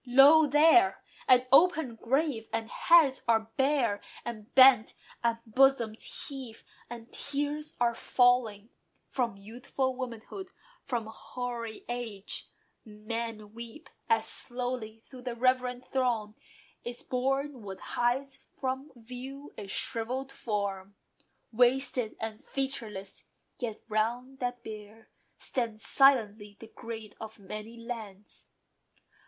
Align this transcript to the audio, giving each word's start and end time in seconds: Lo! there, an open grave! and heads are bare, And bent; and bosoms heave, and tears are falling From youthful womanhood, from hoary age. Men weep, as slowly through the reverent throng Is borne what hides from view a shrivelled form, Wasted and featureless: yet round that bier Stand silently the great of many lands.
Lo! 0.03 0.47
there, 0.47 0.99
an 1.27 1.45
open 1.51 1.93
grave! 1.93 2.49
and 2.51 2.71
heads 2.71 3.21
are 3.27 3.51
bare, 3.55 4.01
And 4.25 4.51
bent; 4.55 4.95
and 5.23 5.37
bosoms 5.45 6.25
heave, 6.27 6.63
and 6.89 7.13
tears 7.13 7.75
are 7.79 7.93
falling 7.93 8.69
From 9.09 9.37
youthful 9.37 9.95
womanhood, 9.95 10.53
from 10.83 11.05
hoary 11.05 11.85
age. 11.87 12.47
Men 12.83 13.53
weep, 13.53 13.91
as 14.09 14.25
slowly 14.25 15.01
through 15.05 15.21
the 15.21 15.35
reverent 15.35 15.85
throng 15.85 16.33
Is 16.83 17.03
borne 17.03 17.61
what 17.61 17.79
hides 17.79 18.39
from 18.55 18.91
view 18.95 19.53
a 19.55 19.67
shrivelled 19.67 20.31
form, 20.31 20.95
Wasted 21.51 22.15
and 22.19 22.43
featureless: 22.43 23.25
yet 23.59 23.81
round 23.87 24.39
that 24.39 24.63
bier 24.63 25.11
Stand 25.37 25.79
silently 25.79 26.57
the 26.59 26.69
great 26.73 27.13
of 27.21 27.37
many 27.37 27.77
lands. 27.79 28.47